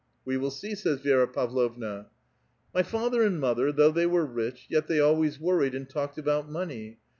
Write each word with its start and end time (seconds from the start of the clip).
"We 0.25 0.35
will 0.35 0.49
see," 0.49 0.71
savs 0.71 1.03
Vi^ra 1.03 1.31
Pavlovna." 1.31 2.07
INIy 2.75 2.85
father 2.87 3.21
and 3.21 3.39
mother, 3.39 3.71
though 3.71 3.91
they 3.91 4.07
were 4.07 4.25
rich, 4.25 4.65
yet 4.67 4.87
they 4.87 4.99
always 4.99 5.39
worried 5.39 5.75
and 5.75 5.87
talked 5.87 6.17
about 6.17 6.49
money. 6.49 6.97